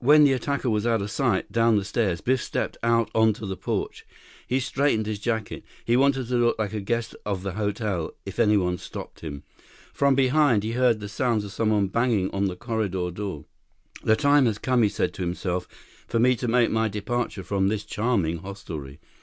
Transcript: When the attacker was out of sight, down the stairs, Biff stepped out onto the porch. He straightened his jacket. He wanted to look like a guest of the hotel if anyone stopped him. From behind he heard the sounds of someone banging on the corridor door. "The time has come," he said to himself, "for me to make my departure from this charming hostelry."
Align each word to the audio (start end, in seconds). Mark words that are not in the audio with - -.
When 0.00 0.24
the 0.24 0.34
attacker 0.34 0.68
was 0.68 0.86
out 0.86 1.00
of 1.00 1.10
sight, 1.10 1.50
down 1.50 1.76
the 1.76 1.84
stairs, 1.86 2.20
Biff 2.20 2.42
stepped 2.42 2.76
out 2.82 3.10
onto 3.14 3.46
the 3.46 3.56
porch. 3.56 4.04
He 4.46 4.60
straightened 4.60 5.06
his 5.06 5.18
jacket. 5.18 5.64
He 5.82 5.96
wanted 5.96 6.28
to 6.28 6.36
look 6.36 6.58
like 6.58 6.74
a 6.74 6.80
guest 6.82 7.16
of 7.24 7.42
the 7.42 7.52
hotel 7.52 8.12
if 8.26 8.38
anyone 8.38 8.76
stopped 8.76 9.20
him. 9.20 9.44
From 9.94 10.14
behind 10.14 10.62
he 10.62 10.72
heard 10.72 11.00
the 11.00 11.08
sounds 11.08 11.42
of 11.42 11.52
someone 11.52 11.86
banging 11.86 12.30
on 12.32 12.48
the 12.48 12.54
corridor 12.56 13.10
door. 13.10 13.46
"The 14.04 14.14
time 14.14 14.44
has 14.44 14.58
come," 14.58 14.82
he 14.82 14.90
said 14.90 15.14
to 15.14 15.22
himself, 15.22 15.66
"for 16.06 16.18
me 16.18 16.36
to 16.36 16.48
make 16.48 16.70
my 16.70 16.88
departure 16.88 17.42
from 17.42 17.68
this 17.68 17.84
charming 17.86 18.40
hostelry." 18.40 19.00